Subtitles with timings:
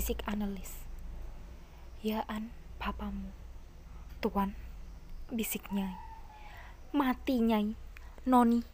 [0.00, 0.80] bisik analis.
[2.00, 2.48] Ya an,
[2.80, 3.36] papamu.
[4.24, 4.56] Tuan,
[5.28, 5.92] bisik Nyai.
[6.96, 7.76] Mati Nyai,
[8.24, 8.64] Noni.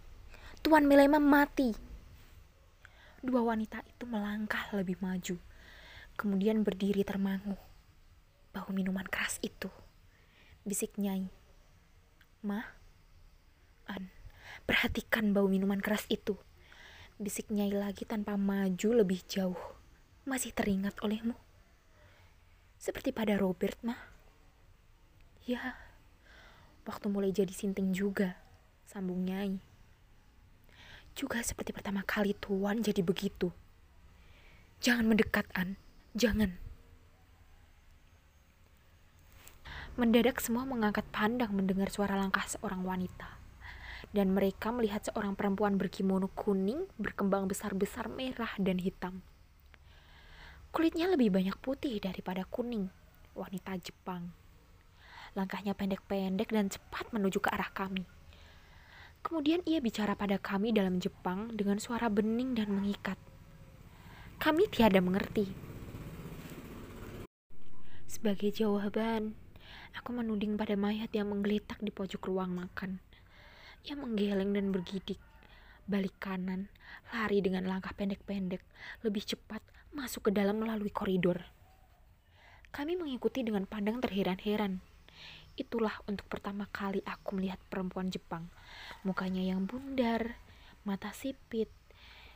[0.62, 1.74] Tuan Milema mati.
[3.26, 5.34] Dua wanita itu melangkah lebih maju,
[6.14, 7.58] kemudian berdiri termangu.
[8.54, 9.66] Bau minuman keras itu.
[10.62, 11.26] Bisik Nyai.
[12.46, 12.70] Mah,
[13.90, 14.14] An,
[14.62, 16.38] perhatikan bau minuman keras itu.
[17.18, 19.75] Bisik Nyai lagi tanpa maju lebih jauh.
[20.26, 21.38] Masih teringat olehmu?
[22.82, 23.94] Seperti pada Robert, mah.
[25.46, 25.78] Ya,
[26.82, 28.34] waktu mulai jadi sinting juga,
[28.90, 29.62] sambung Nyai.
[31.14, 33.54] Juga seperti pertama kali Tuan jadi begitu.
[34.82, 35.78] Jangan mendekat, An.
[36.18, 36.58] Jangan.
[39.94, 43.30] Mendadak semua mengangkat pandang mendengar suara langkah seorang wanita
[44.10, 49.22] dan mereka melihat seorang perempuan berkimono kuning berkembang besar-besar merah dan hitam.
[50.76, 52.92] Kulitnya lebih banyak putih daripada kuning,
[53.32, 54.28] wanita Jepang.
[55.32, 58.04] Langkahnya pendek-pendek dan cepat menuju ke arah kami.
[59.24, 63.16] Kemudian ia bicara pada kami dalam Jepang dengan suara bening dan mengikat.
[64.36, 65.48] Kami tiada mengerti.
[68.04, 69.32] Sebagai jawaban,
[69.96, 73.00] aku menuding pada mayat yang menggeletak di pojok ruang makan.
[73.88, 75.24] Ia menggeleng dan bergidik.
[75.88, 76.68] Balik kanan,
[77.16, 78.60] lari dengan langkah pendek-pendek,
[79.00, 79.64] lebih cepat
[79.96, 81.40] masuk ke dalam melalui koridor.
[82.68, 84.84] Kami mengikuti dengan pandang terheran-heran.
[85.56, 88.52] Itulah untuk pertama kali aku melihat perempuan Jepang.
[89.08, 90.36] Mukanya yang bundar,
[90.84, 91.72] mata sipit,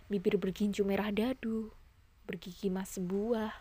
[0.08, 1.68] bibir berginju merah dadu,
[2.24, 3.52] bergigi mas sebuah.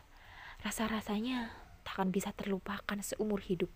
[0.63, 1.52] Rasa-rasanya
[1.84, 3.67] takkan bisa terlupakan seumur hidup.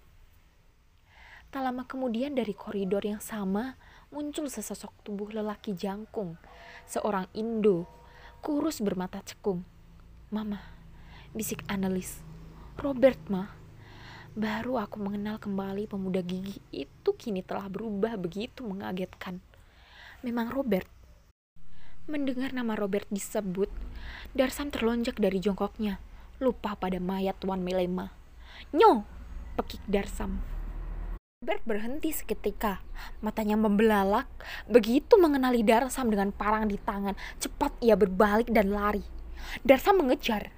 [1.52, 3.76] Tak lama kemudian dari koridor yang sama
[4.10, 6.40] muncul sesosok tubuh lelaki jangkung,
[6.88, 7.86] seorang Indo,
[8.40, 9.73] kurus bermata cekung.
[10.34, 10.58] Mama,
[11.38, 12.18] bisik analis.
[12.82, 13.54] Robert, mah.
[14.34, 19.46] Baru aku mengenal kembali pemuda gigi itu kini telah berubah begitu mengagetkan.
[20.26, 20.90] Memang Robert.
[22.10, 23.70] Mendengar nama Robert disebut,
[24.34, 26.02] Darsam terlonjak dari jongkoknya,
[26.42, 28.10] lupa pada mayat Tuan Melema.
[28.74, 29.06] Nyo,
[29.54, 30.42] pekik Darsam.
[31.46, 32.82] Robert berhenti seketika,
[33.22, 34.26] matanya membelalak,
[34.66, 39.22] begitu mengenali Darsam dengan parang di tangan, cepat ia berbalik dan lari.
[39.66, 40.52] Darsam mengejar.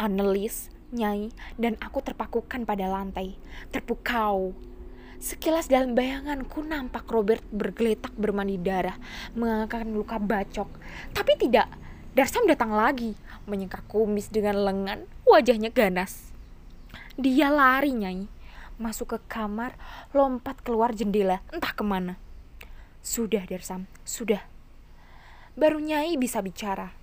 [0.00, 3.36] Analis, Nyai, dan aku terpakukan pada lantai,
[3.70, 4.56] terpukau.
[5.20, 8.96] Sekilas dalam bayanganku nampak Robert bergeletak bermandi darah,
[9.36, 10.68] mengangkat luka bacok.
[11.12, 11.68] Tapi tidak,
[12.16, 16.32] Darsam datang lagi, menyengkak kumis dengan lengan, wajahnya ganas.
[17.20, 18.40] Dia lari, Nyai
[18.80, 19.76] masuk ke kamar,
[20.16, 22.16] lompat keluar jendela, entah ke mana.
[23.04, 24.40] Sudah, Dersam, sudah.
[25.52, 26.96] Baru Nyai bisa bicara.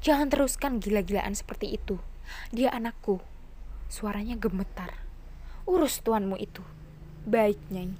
[0.00, 2.00] Jangan teruskan gila-gilaan seperti itu.
[2.56, 3.20] Dia anakku.
[3.92, 4.96] Suaranya gemetar.
[5.68, 6.64] Urus tuanmu itu.
[7.28, 7.92] Baik, Nyai.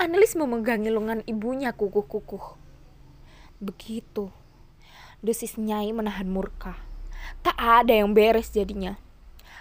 [0.00, 2.56] Analis memegangi lengan ibunya kukuh-kukuh.
[3.60, 4.32] Begitu.
[5.20, 6.80] Desis Nyai menahan murka.
[7.44, 8.96] Tak ada yang beres jadinya.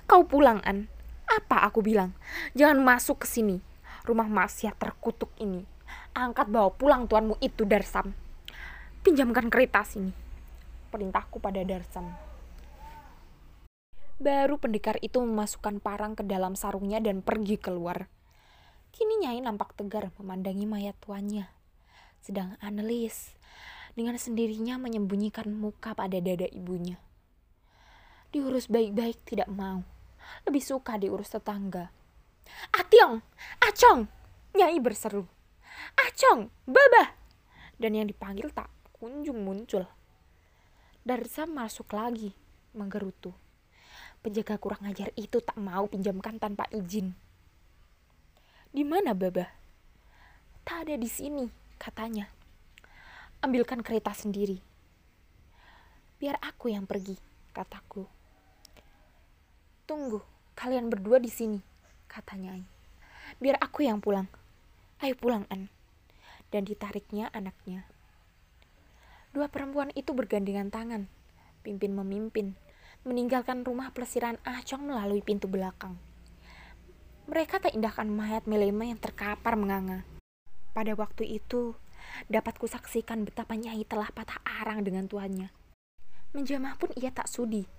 [0.08, 0.88] Kau pulang, An.
[1.28, 2.16] Apa aku bilang?
[2.56, 3.60] Jangan masuk ke sini.
[4.08, 5.68] Rumah maksiat terkutuk ini.
[6.16, 8.16] Angkat bawa pulang tuanmu itu Darsam.
[9.04, 10.29] Pinjamkan kereta sini.
[10.90, 12.10] Perintahku pada Darsam.
[14.20, 18.12] Baru pendekar itu memasukkan parang ke dalam sarungnya dan pergi keluar.
[18.92, 21.48] Kini Nyai nampak tegar memandangi mayat tuannya.
[22.20, 23.32] Sedang analis
[23.96, 27.00] dengan sendirinya menyembunyikan muka pada dada ibunya.
[28.36, 29.88] Diurus baik-baik tidak mau
[30.46, 31.90] lebih suka diurus tetangga.
[32.74, 33.22] Ationg,
[33.62, 34.10] Acong,
[34.58, 35.26] Nyai berseru.
[35.96, 37.16] Acong, Baba.
[37.80, 38.68] Dan yang dipanggil tak
[38.98, 39.88] kunjung muncul.
[41.10, 42.38] Darsa masuk lagi,
[42.78, 43.34] menggerutu.
[44.22, 47.18] Penjaga kurang ajar itu tak mau pinjamkan tanpa izin.
[48.70, 49.50] Di mana Baba?
[50.62, 51.50] Tak ada di sini,
[51.82, 52.30] katanya.
[53.42, 54.62] Ambilkan kereta sendiri.
[56.22, 57.18] Biar aku yang pergi,
[57.58, 58.06] kataku.
[59.90, 60.22] Tunggu,
[60.54, 61.58] kalian berdua di sini,
[62.06, 62.54] katanya.
[63.42, 64.30] Biar aku yang pulang.
[65.02, 65.74] Ayo pulang, An.
[66.54, 67.90] Dan ditariknya anaknya.
[69.30, 71.06] Dua perempuan itu bergandengan tangan,
[71.62, 72.58] pimpin memimpin,
[73.06, 76.02] meninggalkan rumah pelesiran Acong melalui pintu belakang.
[77.30, 80.02] Mereka tak indahkan mayat Melema yang terkapar menganga.
[80.74, 81.78] Pada waktu itu,
[82.26, 85.54] dapat kusaksikan betapa Nyai telah patah arang dengan tuannya.
[86.34, 87.70] Menjamah pun ia tak sudi,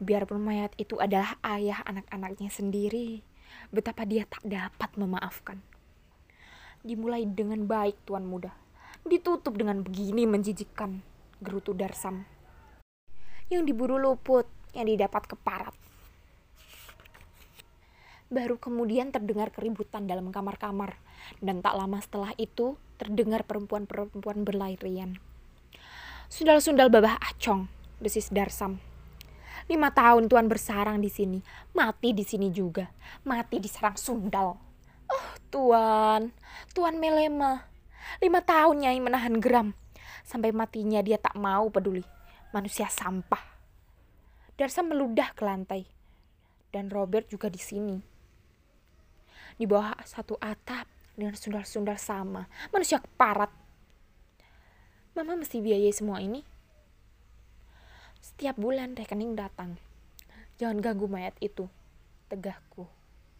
[0.00, 3.20] biarpun mayat itu adalah ayah anak-anaknya sendiri,
[3.68, 5.60] betapa dia tak dapat memaafkan.
[6.80, 8.56] Dimulai dengan baik tuan muda,
[9.06, 11.02] ditutup dengan begini menjijikkan,
[11.40, 12.26] gerutu Darsam.
[13.46, 15.74] Yang diburu luput, yang didapat keparat.
[18.26, 20.98] Baru kemudian terdengar keributan dalam kamar-kamar,
[21.38, 25.22] dan tak lama setelah itu terdengar perempuan-perempuan berlarian.
[26.26, 27.70] Sundal-sundal babah acong,
[28.02, 28.82] desis Darsam.
[29.70, 31.38] Lima tahun Tuan bersarang di sini,
[31.74, 32.90] mati di sini juga,
[33.22, 34.58] mati diserang sundal.
[35.06, 36.34] Oh Tuan,
[36.74, 37.62] Tuan Melema,
[38.22, 39.72] lima tahun Nyai menahan geram,
[40.26, 42.04] sampai matinya dia tak mau peduli,
[42.50, 43.42] manusia sampah.
[44.56, 45.84] Darsam meludah ke lantai,
[46.72, 48.16] dan Robert juga di sini
[49.56, 50.84] di bawah satu atap
[51.16, 52.44] dengan sundal-sundal sama.
[52.68, 53.48] Manusia keparat.
[55.16, 56.44] Mama mesti biayai semua ini.
[58.20, 59.80] Setiap bulan rekening datang.
[60.60, 61.64] Jangan ganggu mayat itu.
[62.28, 62.84] Tegahku.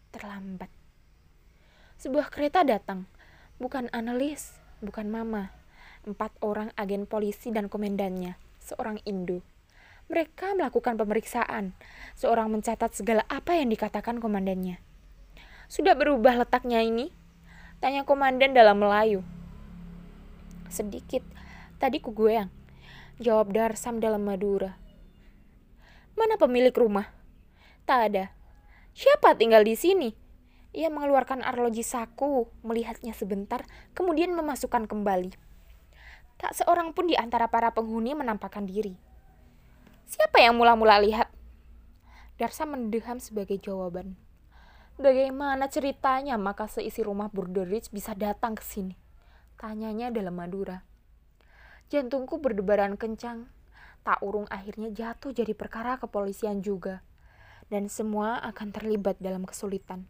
[0.09, 0.73] Terlambat.
[2.01, 3.05] Sebuah kereta datang.
[3.57, 4.53] Bukan analis,
[4.85, 5.49] bukan mama.
[6.05, 8.37] Empat orang agen polisi dan komendannya.
[8.61, 9.41] Seorang Indo.
[10.13, 11.73] Mereka melakukan pemeriksaan.
[12.13, 14.77] Seorang mencatat segala apa yang dikatakan komandannya.
[15.65, 17.09] Sudah berubah letaknya ini?
[17.81, 19.25] Tanya komandan dalam Melayu.
[20.69, 21.25] Sedikit,
[21.81, 22.53] tadi ku goyang.
[23.17, 24.77] Jawab Darsam dalam Madura.
[26.13, 27.09] Mana pemilik rumah?
[27.89, 28.29] Tak ada.
[28.93, 30.26] Siapa tinggal di sini?
[30.77, 33.65] Ia mengeluarkan arloji saku, melihatnya sebentar,
[33.97, 35.33] kemudian memasukkan kembali.
[36.37, 38.93] Tak seorang pun di antara para penghuni menampakkan diri.
[40.05, 41.33] Siapa yang mula-mula lihat?
[42.37, 44.21] Darsa mendeham sebagai jawaban.
[45.01, 48.93] Bagaimana ceritanya maka seisi rumah Borderich bisa datang ke sini?
[49.57, 50.85] Tanyanya dalam Madura.
[51.89, 53.49] Jantungku berdebaran kencang.
[54.05, 57.01] Tak urung akhirnya jatuh jadi perkara kepolisian juga.
[57.65, 60.05] Dan semua akan terlibat dalam kesulitan.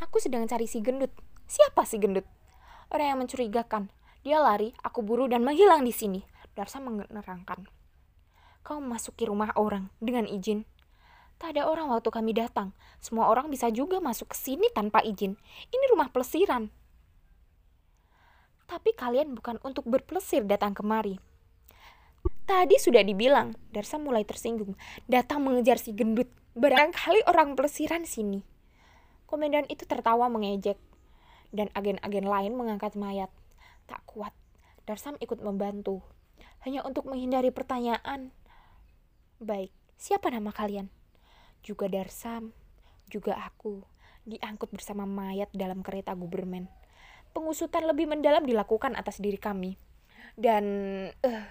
[0.00, 1.12] Aku sedang cari si gendut.
[1.44, 2.24] Siapa si gendut?
[2.88, 3.92] Orang yang mencurigakan.
[4.24, 6.24] Dia lari, aku buru dan menghilang di sini.
[6.56, 7.68] Darsa menerangkan.
[8.64, 10.64] Kau memasuki rumah orang dengan izin
[11.40, 12.76] Tak ada orang waktu kami datang.
[13.00, 15.40] Semua orang bisa juga masuk ke sini tanpa izin.
[15.72, 16.68] Ini rumah pelesiran.
[18.68, 21.16] Tapi kalian bukan untuk berplesir datang kemari.
[22.44, 24.76] Tadi sudah dibilang, Darsa mulai tersinggung.
[25.08, 26.28] Datang mengejar si gendut.
[26.52, 28.49] Barangkali orang pelesiran sini.
[29.30, 30.76] Komandan itu tertawa mengejek.
[31.54, 33.30] Dan agen-agen lain mengangkat mayat.
[33.86, 34.34] Tak kuat.
[34.82, 36.02] Darsam ikut membantu.
[36.66, 38.34] Hanya untuk menghindari pertanyaan.
[39.38, 40.90] Baik, siapa nama kalian?
[41.60, 42.52] juga Darsam,
[43.08, 43.84] juga aku,
[44.24, 46.68] diangkut bersama mayat dalam kereta Gubermen.
[47.30, 49.78] Pengusutan lebih mendalam dilakukan atas diri kami.
[50.34, 50.64] Dan
[51.22, 51.44] uh,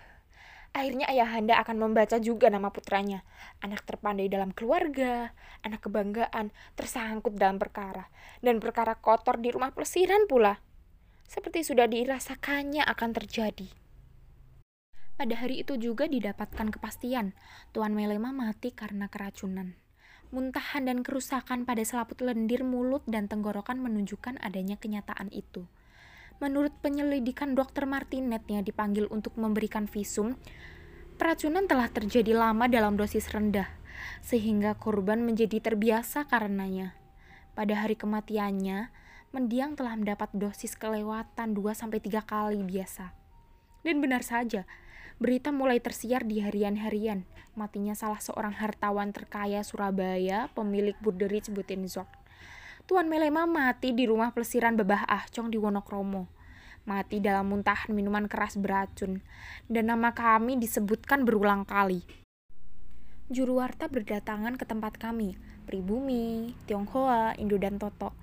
[0.71, 3.25] akhirnya ayahanda akan membaca juga nama putranya.
[3.59, 5.33] Anak terpandai dalam keluarga,
[5.65, 8.07] anak kebanggaan, tersangkut dalam perkara.
[8.39, 10.61] Dan perkara kotor di rumah pelesiran pula.
[11.29, 13.69] Seperti sudah dirasakannya akan terjadi.
[15.19, 17.35] Pada hari itu juga didapatkan kepastian
[17.75, 19.75] Tuan Melema mati karena keracunan.
[20.31, 25.67] Muntahan dan kerusakan pada selaput lendir mulut dan tenggorokan menunjukkan adanya kenyataan itu.
[26.39, 27.83] Menurut penyelidikan Dr.
[27.83, 30.39] Martinet yang dipanggil untuk memberikan visum,
[31.19, 33.67] peracunan telah terjadi lama dalam dosis rendah,
[34.23, 36.95] sehingga korban menjadi terbiasa karenanya.
[37.55, 38.87] Pada hari kematiannya,
[39.35, 43.11] mendiang telah mendapat dosis kelewatan 2-3 kali biasa.
[43.83, 44.63] Dan benar saja,
[45.19, 47.27] Berita mulai tersiar di harian-harian.
[47.51, 52.07] Matinya salah seorang hartawan terkaya Surabaya, pemilik Burderich Butenzorg.
[52.89, 56.25] Tuan Melema mati di rumah pelesiran Babah Ahcong di Wonokromo.
[56.89, 59.21] Mati dalam muntahan minuman keras beracun.
[59.69, 62.01] Dan nama kami disebutkan berulang kali.
[63.29, 65.37] Juru warta berdatangan ke tempat kami.
[65.69, 68.17] Pribumi, Tionghoa, Indo dan Toto.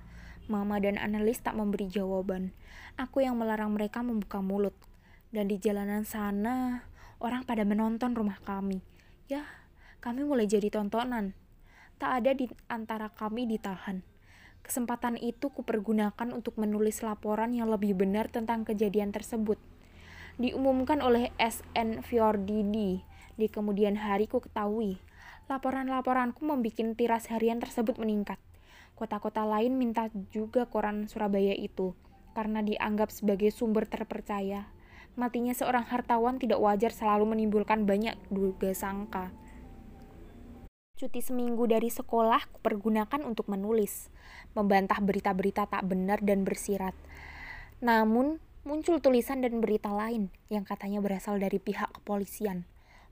[0.51, 2.51] Mama dan analis tak memberi jawaban.
[2.99, 4.75] Aku yang melarang mereka membuka mulut
[5.31, 6.83] dan di jalanan sana
[7.23, 8.83] orang pada menonton rumah kami.
[9.31, 9.47] Ya,
[10.03, 11.31] kami mulai jadi tontonan.
[12.03, 14.16] Tak ada di antara kami ditahan.
[14.63, 19.59] Kesempatan itu kupergunakan untuk menulis laporan yang lebih benar tentang kejadian tersebut.
[20.37, 23.01] Diumumkan oleh SN Fiordini.
[23.37, 24.97] Di kemudian hari ku ketahui,
[25.45, 28.41] laporan-laporanku membuat tiras harian tersebut meningkat.
[28.97, 31.93] Kota-kota lain minta juga koran Surabaya itu,
[32.33, 34.65] karena dianggap sebagai sumber terpercaya
[35.17, 39.33] matinya seorang hartawan tidak wajar selalu menimbulkan banyak duga sangka.
[40.97, 44.09] Cuti seminggu dari sekolah kupergunakan untuk menulis,
[44.57, 46.97] membantah berita-berita tak benar dan bersirat.
[47.85, 52.65] Namun, muncul tulisan dan berita lain yang katanya berasal dari pihak kepolisian.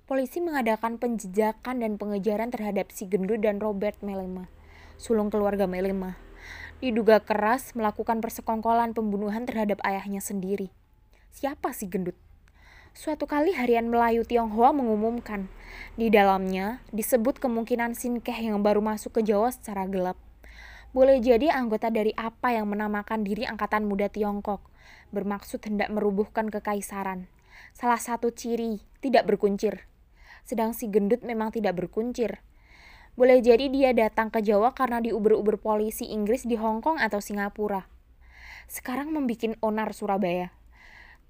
[0.10, 4.50] Polisi mengadakan penjejakan dan pengejaran terhadap si Gendu dan Robert Melema,
[4.98, 6.18] sulung keluarga Melema.
[6.82, 10.74] Diduga keras melakukan persekongkolan pembunuhan terhadap ayahnya sendiri.
[11.30, 12.18] Siapa si gendut?
[12.96, 15.52] Suatu kali harian Melayu Tionghoa mengumumkan,
[16.00, 20.16] di dalamnya disebut kemungkinan Sinkeh yang baru masuk ke Jawa secara gelap.
[20.96, 24.64] Boleh jadi anggota dari apa yang menamakan diri Angkatan Muda Tiongkok,
[25.12, 27.28] bermaksud hendak merubuhkan kekaisaran.
[27.76, 29.92] Salah satu ciri, tidak berkuncir.
[30.48, 32.40] Sedang si gendut memang tidak berkuncir.
[33.20, 37.92] Boleh jadi dia datang ke Jawa karena diuber-uber polisi Inggris di Hong Kong atau Singapura.
[38.72, 40.56] Sekarang membuat onar Surabaya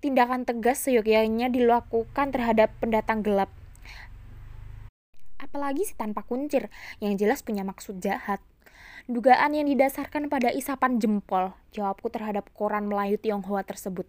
[0.06, 3.50] tindakan tegas seyogyanya dilakukan terhadap pendatang gelap.
[5.42, 6.70] Apalagi si tanpa kuncir,
[7.02, 8.38] yang jelas punya maksud jahat.
[9.10, 14.06] Dugaan yang didasarkan pada isapan jempol, jawabku terhadap koran Melayu Tionghoa tersebut.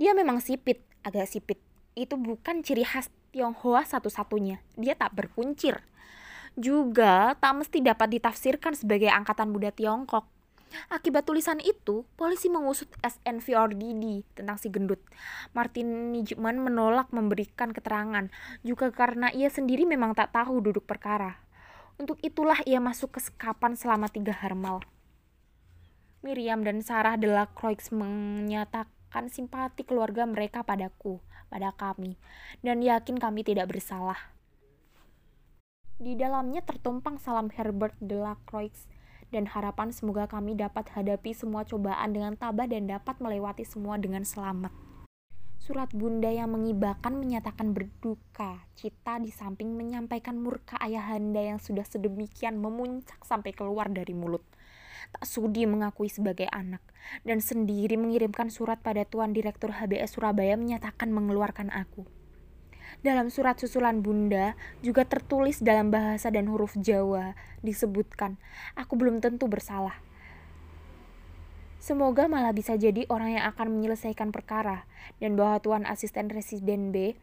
[0.00, 1.60] Dia memang sipit, agak sipit.
[1.92, 4.64] Itu bukan ciri khas Tionghoa satu-satunya.
[4.80, 5.84] Dia tak berkuncir.
[6.56, 10.24] Juga tak mesti dapat ditafsirkan sebagai angkatan muda Tiongkok.
[10.88, 15.00] Akibat tulisan itu, polisi mengusut SNVRDD tentang si gendut.
[15.52, 18.28] Martin Nijman menolak memberikan keterangan,
[18.64, 21.40] juga karena ia sendiri memang tak tahu duduk perkara.
[22.00, 24.80] Untuk itulah ia masuk ke sekapan selama tiga harmal.
[26.22, 31.18] Miriam dan Sarah Delacroix menyatakan simpati keluarga mereka padaku,
[31.50, 32.16] pada kami,
[32.62, 34.32] dan yakin kami tidak bersalah.
[36.02, 38.74] Di dalamnya tertumpang salam Herbert Delacroix
[39.32, 44.22] dan harapan semoga kami dapat hadapi semua cobaan dengan tabah dan dapat melewati semua dengan
[44.22, 44.70] selamat.
[45.62, 52.58] Surat bunda yang mengibakan menyatakan berduka, cita di samping menyampaikan murka ayahanda yang sudah sedemikian
[52.58, 54.42] memuncak sampai keluar dari mulut.
[55.14, 56.82] Tak sudi mengakui sebagai anak,
[57.22, 62.21] dan sendiri mengirimkan surat pada Tuan Direktur HBS Surabaya menyatakan mengeluarkan aku.
[63.02, 67.34] Dalam surat susulan Bunda juga tertulis dalam bahasa dan huruf Jawa
[67.66, 68.38] disebutkan,
[68.78, 69.98] aku belum tentu bersalah.
[71.82, 74.86] Semoga malah bisa jadi orang yang akan menyelesaikan perkara
[75.18, 77.18] dan bahwa Tuan Asisten Residen B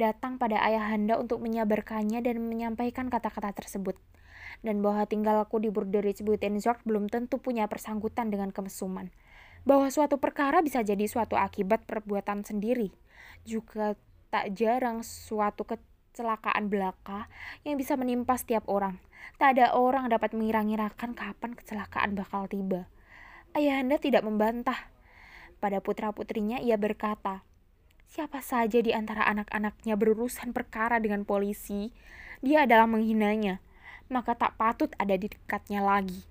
[0.00, 4.00] datang pada ayahanda untuk menyabarkannya dan menyampaikan kata-kata tersebut.
[4.64, 9.12] Dan bahwa tinggalku di Burderich Buitenzorg belum tentu punya persangkutan dengan kemesuman.
[9.68, 12.88] Bahwa suatu perkara bisa jadi suatu akibat perbuatan sendiri.
[13.44, 13.92] Juga
[14.28, 17.28] tak jarang suatu kecelakaan belaka
[17.64, 19.00] yang bisa menimpa setiap orang.
[19.40, 22.88] Tak ada orang dapat mengira-ngirakan kapan kecelakaan bakal tiba.
[23.56, 24.88] Ayahanda tidak membantah.
[25.58, 27.42] Pada putra-putrinya ia berkata,
[28.08, 31.92] Siapa saja di antara anak-anaknya berurusan perkara dengan polisi,
[32.40, 33.60] dia adalah menghinanya,
[34.08, 36.24] maka tak patut ada di dekatnya lagi.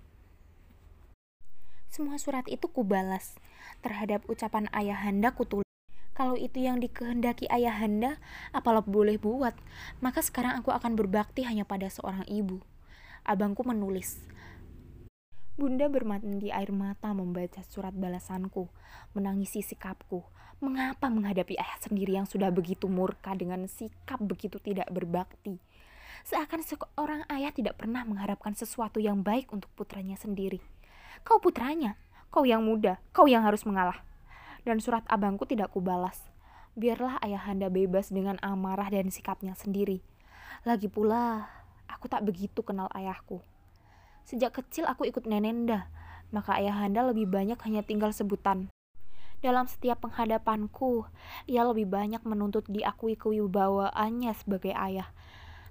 [1.94, 3.38] Semua surat itu kubalas.
[3.86, 5.67] Terhadap ucapan ayahanda kutulis.
[6.18, 8.18] Kalau itu yang dikehendaki ayahanda,
[8.50, 9.54] apalah boleh buat.
[10.02, 12.58] Maka sekarang aku akan berbakti hanya pada seorang ibu.
[13.22, 14.18] Abangku menulis.
[15.54, 18.66] Bunda bermandi air mata membaca surat balasanku,
[19.14, 20.26] menangisi sikapku.
[20.58, 25.62] Mengapa menghadapi ayah sendiri yang sudah begitu murka dengan sikap begitu tidak berbakti?
[26.26, 30.66] Seakan seorang ayah tidak pernah mengharapkan sesuatu yang baik untuk putranya sendiri.
[31.22, 31.94] Kau putranya,
[32.34, 34.02] kau yang muda, kau yang harus mengalah
[34.68, 36.20] dan surat abangku tidak kubalas.
[36.76, 40.04] Biarlah ayahanda bebas dengan amarah dan sikapnya sendiri.
[40.68, 41.48] Lagi pula,
[41.88, 43.40] aku tak begitu kenal ayahku.
[44.28, 45.88] Sejak kecil aku ikut nenenda,
[46.36, 48.68] maka ayahanda lebih banyak hanya tinggal sebutan.
[49.40, 51.08] Dalam setiap penghadapanku,
[51.48, 55.08] ia lebih banyak menuntut diakui kewibawaannya sebagai ayah.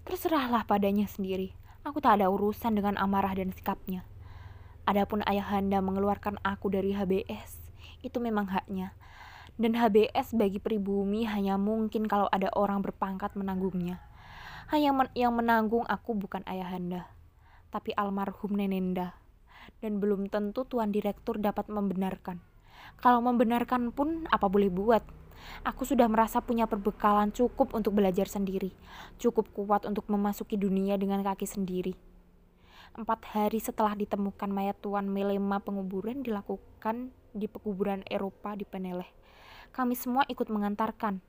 [0.06, 1.52] Terserahlah padanya sendiri.
[1.82, 4.06] Aku tak ada urusan dengan amarah dan sikapnya.
[4.86, 7.65] Adapun ayahanda mengeluarkan aku dari HBS,
[8.06, 8.94] itu memang haknya.
[9.56, 14.04] Dan HBS bagi pribumi hanya mungkin kalau ada orang berpangkat menanggungnya.
[14.68, 17.08] Hanya men yang menanggung aku bukan ayahanda,
[17.72, 19.16] tapi almarhum nenenda.
[19.80, 22.42] Dan belum tentu tuan direktur dapat membenarkan.
[23.00, 25.02] Kalau membenarkan pun apa boleh buat.
[25.62, 28.74] Aku sudah merasa punya perbekalan cukup untuk belajar sendiri,
[29.20, 31.94] cukup kuat untuk memasuki dunia dengan kaki sendiri.
[32.96, 39.06] Empat hari setelah ditemukan mayat Tuan Melema penguburan dilakukan di pekuburan Eropa di Peneleh.
[39.76, 41.20] Kami semua ikut mengantarkan.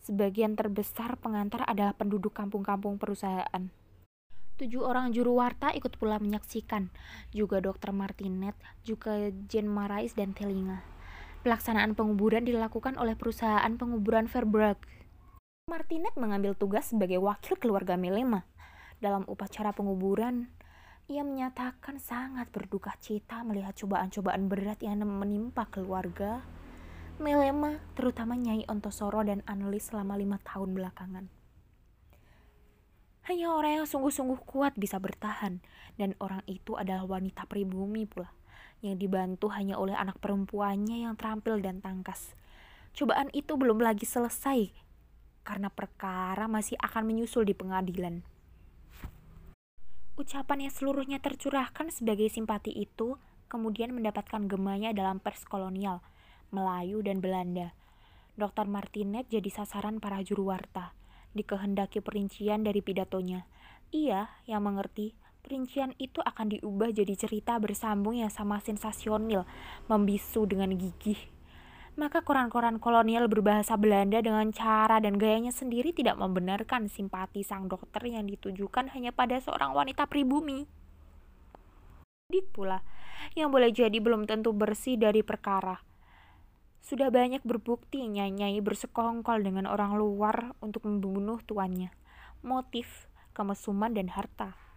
[0.00, 3.68] Sebagian terbesar pengantar adalah penduduk kampung-kampung perusahaan.
[4.56, 6.92] Tujuh orang juru warta ikut pula menyaksikan,
[7.32, 10.84] juga dokter Martinet, juga Jen Marais dan Telinga.
[11.40, 14.84] Pelaksanaan penguburan dilakukan oleh perusahaan penguburan Verbrugge.
[15.64, 18.44] Martinet mengambil tugas sebagai wakil keluarga Melema.
[19.00, 20.52] Dalam upacara penguburan,
[21.10, 26.46] ia menyatakan sangat berduka cita melihat cobaan-cobaan berat yang menimpa keluarga
[27.20, 31.28] Melema, terutama Nyai Ontosoro dan Annelies selama lima tahun belakangan.
[33.28, 35.60] Hanya orang yang sungguh-sungguh kuat bisa bertahan,
[36.00, 38.32] dan orang itu adalah wanita pribumi pula,
[38.80, 42.32] yang dibantu hanya oleh anak perempuannya yang terampil dan tangkas.
[42.96, 44.72] Cobaan itu belum lagi selesai
[45.44, 48.24] karena perkara masih akan menyusul di pengadilan.
[50.20, 53.16] Ucapan yang seluruhnya tercurahkan sebagai simpati itu
[53.48, 56.04] kemudian mendapatkan gemanya dalam pers kolonial,
[56.52, 57.72] Melayu dan Belanda.
[58.36, 58.68] Dr.
[58.68, 60.92] Martinet jadi sasaran para juru warta.
[61.32, 63.48] Dikehendaki perincian dari pidatonya.
[63.96, 69.48] Ia yang mengerti perincian itu akan diubah jadi cerita bersambung yang sama sensasional,
[69.88, 71.16] membisu dengan gigih.
[72.00, 78.00] Maka koran-koran kolonial berbahasa Belanda dengan cara dan gayanya sendiri tidak membenarkan simpati sang dokter
[78.08, 80.64] yang ditujukan hanya pada seorang wanita pribumi.
[82.32, 82.80] Dik pula,
[83.36, 85.76] yang boleh jadi belum tentu bersih dari perkara.
[86.80, 91.92] Sudah banyak berbukti nyai-nyai bersekongkol dengan orang luar untuk membunuh tuannya.
[92.40, 94.69] Motif, kemesuman, dan harta.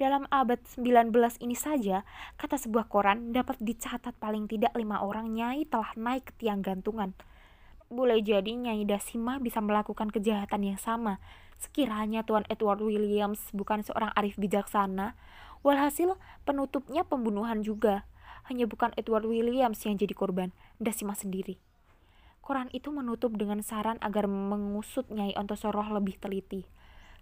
[0.00, 1.12] Dalam abad 19
[1.44, 2.08] ini saja,
[2.40, 7.12] kata sebuah koran dapat dicatat paling tidak lima orang nyai telah naik ke tiang gantungan.
[7.92, 11.20] Boleh jadi Nyai Dasima bisa melakukan kejahatan yang sama,
[11.60, 15.20] sekiranya Tuan Edward Williams bukan seorang arif bijaksana.
[15.60, 16.16] Walhasil,
[16.48, 18.08] penutupnya pembunuhan juga.
[18.48, 21.60] Hanya bukan Edward Williams yang jadi korban, Dasima sendiri.
[22.40, 26.64] Koran itu menutup dengan saran agar mengusut Nyai Ontosoroh lebih teliti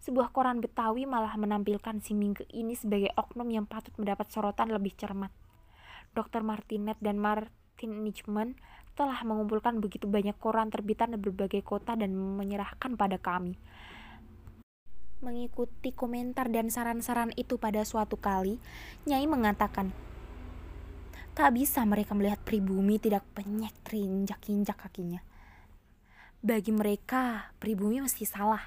[0.02, 4.94] sebuah koran Betawi malah menampilkan si Mingke ini sebagai oknum yang patut mendapat sorotan lebih
[4.94, 5.30] cermat.
[6.14, 6.40] Dr.
[6.46, 8.56] Martinet dan Martin Nichman
[8.98, 13.54] telah mengumpulkan begitu banyak koran terbitan di berbagai kota dan menyerahkan pada kami.
[15.18, 18.62] Mengikuti komentar dan saran-saran itu pada suatu kali,
[19.06, 19.90] Nyai mengatakan,
[21.38, 25.22] Tak bisa mereka melihat pribumi tidak penyek terinjak-injak kakinya.
[26.42, 28.62] Bagi mereka, pribumi mesti salah.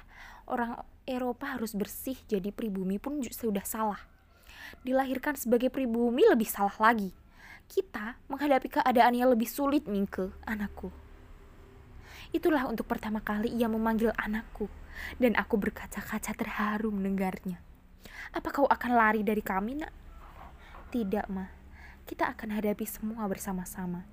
[0.48, 3.98] Orang Eropa harus bersih jadi pribumi pun sudah salah.
[4.86, 7.10] Dilahirkan sebagai pribumi lebih salah lagi.
[7.66, 10.94] Kita menghadapi keadaan yang lebih sulit, Mingke, anakku.
[12.30, 14.70] Itulah untuk pertama kali ia memanggil anakku,
[15.18, 17.58] dan aku berkaca-kaca terharu mendengarnya.
[18.32, 19.92] Apa kau akan lari dari kami, nak?
[20.92, 21.50] Tidak, mah.
[22.06, 24.04] Kita akan hadapi semua bersama-sama.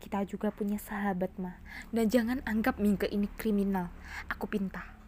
[0.00, 1.60] Kita juga punya sahabat, mah.
[1.92, 3.92] Dan jangan anggap Mingke ini kriminal.
[4.32, 4.99] Aku pinta.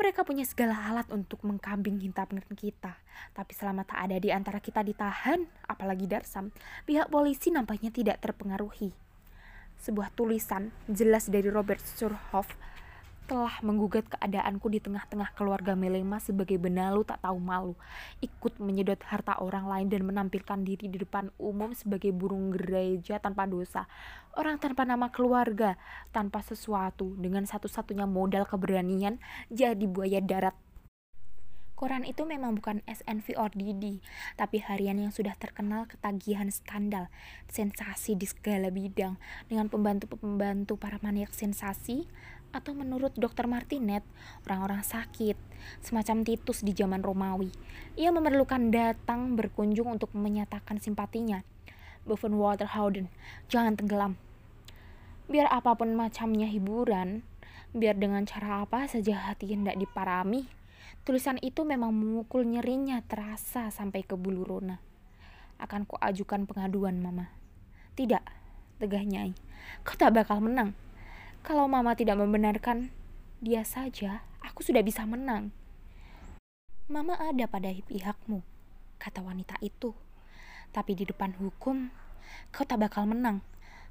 [0.00, 2.96] Mereka punya segala alat untuk mengkambing hitamkan kita.
[3.36, 6.56] Tapi selama tak ada di antara kita ditahan, apalagi Darsam,
[6.88, 8.96] pihak polisi nampaknya tidak terpengaruhi.
[9.76, 12.48] Sebuah tulisan jelas dari Robert Surhoff
[13.30, 17.78] telah menggugat keadaanku di tengah-tengah keluarga Melema sebagai benalu tak tahu malu,
[18.18, 23.46] ikut menyedot harta orang lain dan menampilkan diri di depan umum sebagai burung gereja tanpa
[23.46, 23.86] dosa,
[24.34, 25.78] orang tanpa nama keluarga,
[26.10, 30.58] tanpa sesuatu, dengan satu-satunya modal keberanian jadi buaya darat.
[31.80, 34.04] Koran itu memang bukan SNV or DD,
[34.36, 37.08] tapi harian yang sudah terkenal ketagihan skandal,
[37.48, 39.16] sensasi di segala bidang,
[39.48, 42.04] dengan pembantu-pembantu para maniak sensasi,
[42.50, 43.46] atau menurut Dr.
[43.46, 44.02] Martinet,
[44.46, 45.38] orang-orang sakit,
[45.82, 47.50] semacam Titus di zaman Romawi.
[47.94, 51.42] Ia memerlukan datang berkunjung untuk menyatakan simpatinya.
[52.02, 53.10] Buffon Waterhouden,
[53.46, 54.18] jangan tenggelam.
[55.30, 57.22] Biar apa pun macamnya hiburan,
[57.70, 60.48] biar dengan cara apa saja hati hendak diparami,
[61.00, 64.84] Tulisan itu memang memukul nyerinya terasa sampai ke bulu rona.
[65.56, 67.32] Akan ku ajukan pengaduan, Mama.
[67.96, 68.20] Tidak,
[68.76, 69.32] tegah Nyai.
[69.80, 70.76] Kau tak bakal menang.
[71.40, 72.92] Kalau Mama tidak membenarkan
[73.40, 75.50] dia saja, aku sudah bisa menang.
[76.90, 78.44] Mama ada pada pihakmu,
[79.00, 79.96] kata wanita itu.
[80.70, 81.90] Tapi di depan hukum,
[82.54, 83.40] kau tak bakal menang.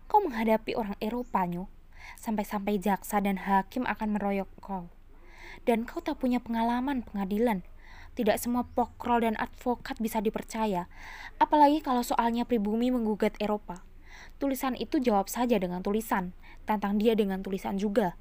[0.06, 1.68] Kau menghadapi orang Eropa, Nyo.
[2.16, 4.88] Sampai-sampai jaksa dan hakim akan meroyok kau
[5.68, 7.66] dan kau tak punya pengalaman pengadilan.
[8.18, 10.92] Tidak semua pokrol dan advokat bisa dipercaya,
[11.40, 13.80] apalagi kalau soalnya pribumi menggugat Eropa.
[14.40, 16.32] Tulisan itu jawab saja dengan tulisan,
[16.64, 18.16] tantang dia dengan tulisan juga.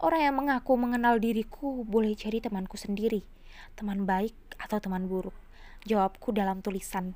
[0.00, 3.20] Orang yang mengaku mengenal diriku boleh jadi temanku sendiri,
[3.76, 5.36] teman baik atau teman buruk.
[5.84, 7.12] Jawabku dalam tulisan.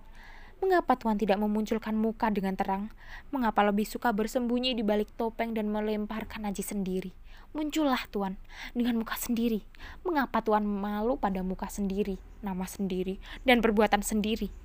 [0.64, 2.88] Mengapa Tuhan tidak memunculkan muka dengan terang?
[3.28, 7.12] Mengapa lebih suka bersembunyi di balik topeng dan melemparkan aji sendiri?
[7.52, 8.40] Muncullah Tuhan
[8.72, 9.62] dengan muka sendiri.
[10.02, 14.63] Mengapa Tuhan malu pada muka sendiri, nama sendiri, dan perbuatan sendiri?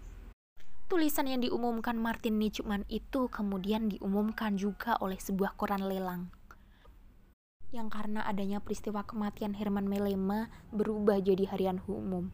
[0.89, 6.33] Tulisan yang diumumkan Martin Nichman itu kemudian diumumkan juga oleh sebuah koran lelang.
[7.69, 12.33] Yang karena adanya peristiwa kematian Herman Melema berubah jadi harian umum.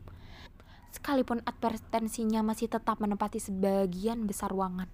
[0.87, 4.87] Sekalipun advertensinya masih tetap menempati sebagian besar ruangan,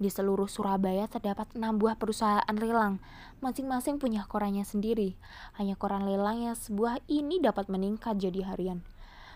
[0.00, 3.04] di seluruh Surabaya terdapat enam buah perusahaan lelang,
[3.44, 5.20] masing-masing punya korannya sendiri.
[5.60, 8.80] Hanya koran lelang yang sebuah ini dapat meningkat jadi harian.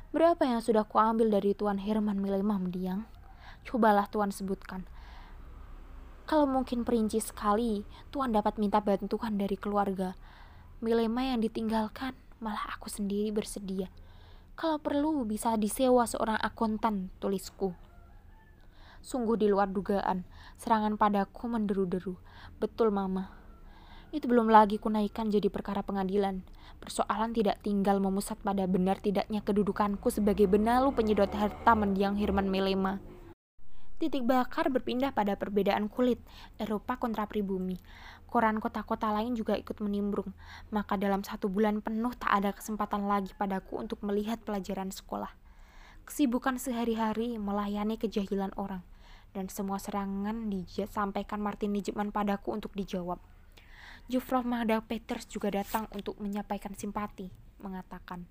[0.09, 3.18] Berapa yang sudah kuambil dari Tuan Herman Milema Mendiang?
[3.69, 4.89] Cobalah Tuan sebutkan.
[6.25, 10.17] Kalau mungkin perinci sekali, Tuan dapat minta bantuan dari keluarga.
[10.81, 13.93] Milema yang ditinggalkan, malah aku sendiri bersedia.
[14.57, 17.77] Kalau perlu bisa disewa seorang akuntan, tulisku.
[19.05, 20.25] Sungguh di luar dugaan,
[20.57, 22.17] serangan padaku menderu-deru.
[22.57, 23.29] Betul, Mama.
[24.09, 26.41] Itu belum lagi kunaikan jadi perkara pengadilan.
[26.81, 32.97] Persoalan tidak tinggal memusat pada benar tidaknya kedudukanku sebagai benalu penyedot harta mendiang Herman Melema.
[33.99, 36.23] Titik bakar berpindah pada perbedaan kulit,
[36.55, 37.75] Eropa kontra pribumi.
[38.31, 40.31] Koran kota-kota lain juga ikut menimbrung,
[40.71, 45.35] maka dalam satu bulan penuh tak ada kesempatan lagi padaku untuk melihat pelajaran sekolah.
[46.07, 48.87] Kesibukan sehari-hari melayani kejahilan orang,
[49.35, 53.19] dan semua serangan disampaikan Martin Nijman padaku untuk dijawab.
[54.07, 58.31] Jufrov Magda Peters juga datang untuk menyampaikan simpati, mengatakan,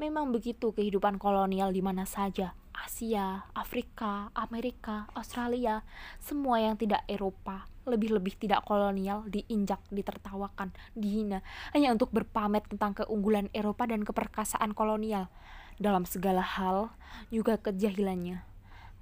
[0.00, 5.84] Memang begitu kehidupan kolonial di mana saja, Asia, Afrika, Amerika, Australia,
[6.16, 11.44] semua yang tidak Eropa, lebih-lebih tidak kolonial, diinjak, ditertawakan, dihina,
[11.76, 15.28] hanya untuk berpamet tentang keunggulan Eropa dan keperkasaan kolonial.
[15.76, 16.88] Dalam segala hal,
[17.28, 18.40] juga kejahilannya.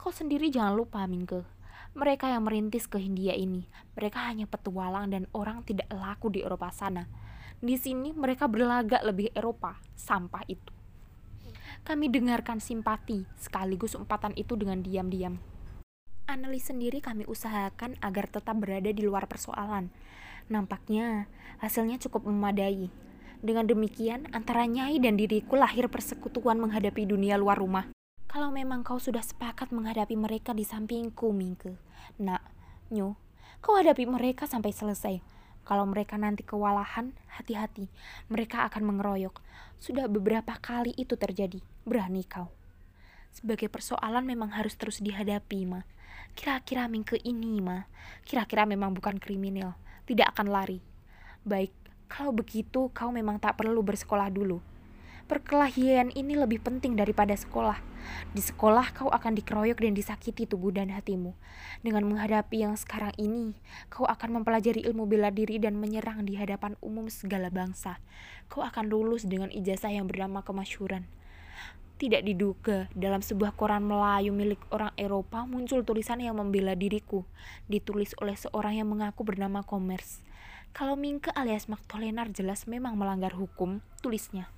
[0.02, 1.46] Kau sendiri jangan lupa, Mingke.
[1.94, 6.74] Mereka yang merintis ke Hindia ini, mereka hanya petualang dan orang tidak laku di Eropa
[6.74, 7.06] sana.
[7.62, 10.77] Di sini mereka berlagak lebih Eropa, sampah itu.
[11.88, 15.40] Kami dengarkan simpati, sekaligus umpatan itu dengan diam-diam.
[16.28, 19.88] Analis sendiri kami usahakan agar tetap berada di luar persoalan.
[20.52, 21.32] Nampaknya
[21.64, 22.92] hasilnya cukup memadai.
[23.40, 27.88] Dengan demikian, antara Nyai dan diriku lahir persekutuan menghadapi dunia luar rumah.
[28.28, 31.80] Kalau memang kau sudah sepakat menghadapi mereka di sampingku, Mingke.
[32.20, 32.44] Nak,
[32.92, 33.16] Nyu,
[33.64, 35.37] kau hadapi mereka sampai selesai.
[35.68, 37.92] Kalau mereka nanti kewalahan, hati-hati.
[38.32, 39.36] Mereka akan mengeroyok.
[39.76, 41.60] Sudah beberapa kali itu terjadi.
[41.84, 42.48] Berani kau.
[43.36, 45.84] Sebagai persoalan memang harus terus dihadapi, Ma.
[46.32, 47.84] Kira-kira Mingke ini, Ma.
[48.24, 49.76] Kira-kira memang bukan kriminal.
[50.08, 50.80] Tidak akan lari.
[51.44, 51.76] Baik,
[52.08, 54.64] kalau begitu kau memang tak perlu bersekolah dulu.
[55.28, 57.76] Perkelahian ini lebih penting daripada sekolah.
[58.32, 61.36] Di sekolah kau akan dikeroyok dan disakiti tubuh dan hatimu.
[61.84, 63.52] Dengan menghadapi yang sekarang ini,
[63.92, 68.00] kau akan mempelajari ilmu bela diri dan menyerang di hadapan umum segala bangsa.
[68.48, 71.04] Kau akan lulus dengan ijazah yang bernama kemasyuran.
[72.00, 77.28] Tidak diduga, dalam sebuah koran Melayu milik orang Eropa muncul tulisan yang membela diriku,
[77.68, 80.24] ditulis oleh seorang yang mengaku bernama Komers.
[80.72, 84.48] Kalau Mingke alias Magtolenar jelas memang melanggar hukum, tulisnya.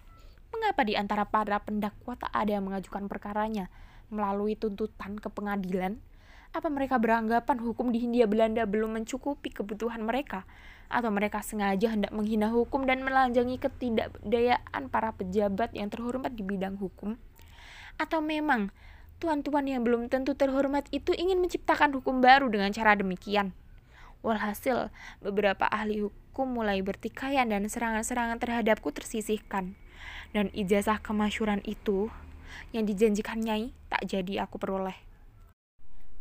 [0.50, 3.70] Mengapa di antara para pendakwa tak ada yang mengajukan perkaranya
[4.10, 6.02] melalui tuntutan ke pengadilan?
[6.50, 10.42] Apa mereka beranggapan hukum di Hindia Belanda belum mencukupi kebutuhan mereka?
[10.90, 16.74] Atau mereka sengaja hendak menghina hukum dan melanjangi ketidakdayaan para pejabat yang terhormat di bidang
[16.82, 17.14] hukum?
[17.94, 18.74] Atau memang
[19.22, 23.54] tuan-tuan yang belum tentu terhormat itu ingin menciptakan hukum baru dengan cara demikian?
[24.26, 24.90] Walhasil,
[25.22, 29.78] beberapa ahli hukum mulai bertikaian dan serangan-serangan terhadapku tersisihkan
[30.30, 32.10] dan ijazah kemasyuran itu
[32.70, 34.96] yang dijanjikan Nyai tak jadi aku peroleh.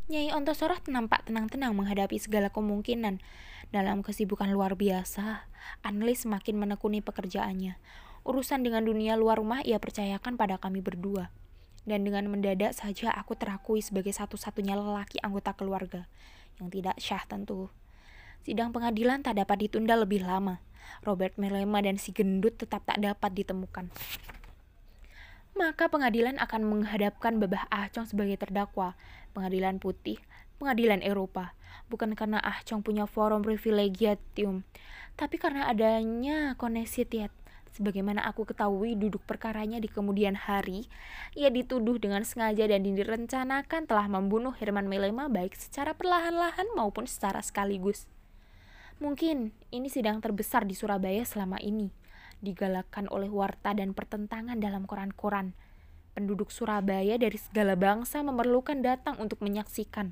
[0.09, 3.21] Nyai Ontosorah nampak tenang-tenang menghadapi segala kemungkinan.
[3.69, 5.45] Dalam kesibukan luar biasa,
[5.85, 7.77] Anli semakin menekuni pekerjaannya.
[8.25, 11.29] Urusan dengan dunia luar rumah ia percayakan pada kami berdua.
[11.85, 16.09] Dan dengan mendadak saja aku terakui sebagai satu-satunya lelaki anggota keluarga.
[16.57, 17.69] Yang tidak syah tentu.
[18.43, 20.63] Sidang pengadilan tak dapat ditunda lebih lama.
[21.03, 23.91] Robert Melema dan si gendut tetap tak dapat ditemukan.
[25.59, 28.95] Maka pengadilan akan menghadapkan Babah Ahcong sebagai terdakwa.
[29.35, 30.17] Pengadilan putih,
[30.55, 31.51] pengadilan Eropa.
[31.91, 34.63] Bukan karena Ahcong punya forum privilegiatium,
[35.19, 37.33] tapi karena adanya koneksitiat.
[37.69, 40.89] Sebagaimana aku ketahui duduk perkaranya di kemudian hari,
[41.37, 47.45] ia dituduh dengan sengaja dan direncanakan telah membunuh Herman Melema baik secara perlahan-lahan maupun secara
[47.45, 48.09] sekaligus.
[48.99, 51.87] Mungkin ini sidang terbesar di Surabaya selama ini,
[52.43, 55.55] digalakkan oleh warta dan pertentangan dalam koran-koran.
[56.11, 60.11] Penduduk Surabaya dari segala bangsa memerlukan datang untuk menyaksikan.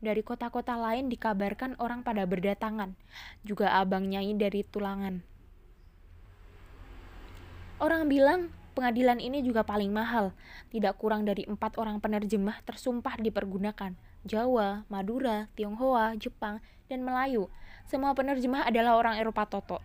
[0.00, 2.96] Dari kota-kota lain dikabarkan orang pada berdatangan,
[3.44, 5.20] juga abang Nyai dari Tulangan.
[7.76, 10.32] Orang bilang pengadilan ini juga paling mahal,
[10.72, 13.92] tidak kurang dari empat orang penerjemah tersumpah dipergunakan,
[14.24, 17.52] Jawa, Madura, Tionghoa, Jepang, dan Melayu,
[17.86, 19.78] semua penerjemah adalah orang Eropa Toto.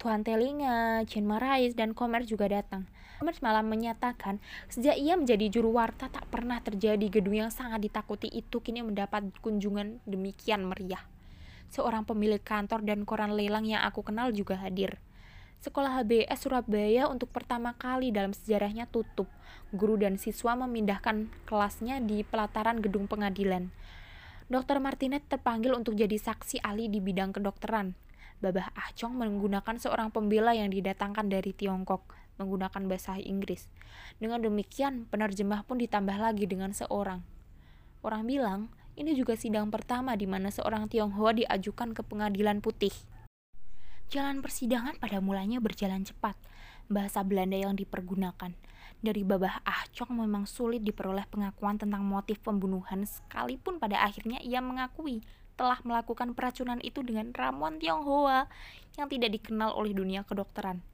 [0.00, 2.88] Tuan Telinga, Chen Marais, dan Komer juga datang.
[3.20, 4.40] Komer malam menyatakan,
[4.72, 9.28] sejak ia menjadi juru warta tak pernah terjadi gedung yang sangat ditakuti itu kini mendapat
[9.44, 11.04] kunjungan demikian meriah.
[11.68, 14.96] Seorang pemilik kantor dan koran lelang yang aku kenal juga hadir.
[15.62, 19.30] Sekolah HBS Surabaya untuk pertama kali dalam sejarahnya tutup.
[19.70, 23.70] Guru dan siswa memindahkan kelasnya di pelataran gedung pengadilan.
[24.52, 24.84] Dr.
[24.84, 27.96] Martinez terpanggil untuk jadi saksi ahli di bidang kedokteran.
[28.44, 33.72] Babah Ah Chong menggunakan seorang pembela yang didatangkan dari Tiongkok menggunakan bahasa Inggris.
[34.20, 37.24] Dengan demikian, penerjemah pun ditambah lagi dengan seorang.
[38.04, 42.92] Orang bilang, ini juga sidang pertama di mana seorang Tionghoa diajukan ke pengadilan putih.
[44.12, 46.36] Jalan persidangan pada mulanya berjalan cepat.
[46.92, 48.52] Bahasa Belanda yang dipergunakan.
[49.02, 54.62] Dari Babah Ah Chong memang sulit diperoleh pengakuan tentang motif pembunuhan sekalipun pada akhirnya ia
[54.62, 55.26] mengakui
[55.58, 58.46] telah melakukan peracunan itu dengan ramuan Tionghoa
[58.94, 60.86] yang tidak dikenal oleh dunia kedokteran.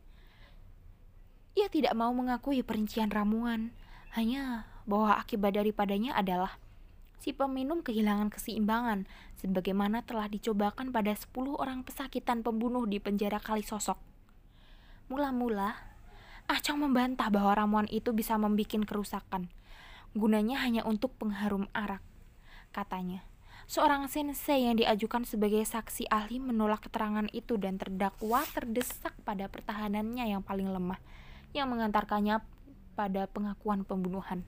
[1.53, 3.77] Ia tidak mau mengakui perincian ramuan,
[4.17, 6.57] hanya bahwa akibat daripadanya adalah
[7.19, 9.05] si peminum kehilangan keseimbangan
[9.37, 13.99] sebagaimana telah dicobakan pada 10 orang pesakitan pembunuh di penjara kali sosok.
[15.11, 15.88] Mula-mula,
[16.49, 19.53] Acong membantah bahwa ramuan itu bisa membuat kerusakan.
[20.17, 22.01] Gunanya hanya untuk pengharum arak,
[22.73, 23.21] katanya.
[23.69, 30.25] Seorang sensei yang diajukan sebagai saksi ahli menolak keterangan itu dan terdakwa terdesak pada pertahanannya
[30.25, 30.97] yang paling lemah,
[31.53, 32.41] yang mengantarkannya
[32.97, 34.41] pada pengakuan pembunuhan.